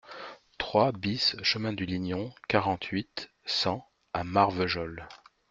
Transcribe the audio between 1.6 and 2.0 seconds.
du